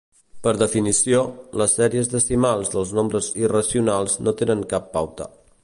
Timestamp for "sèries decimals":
1.79-2.73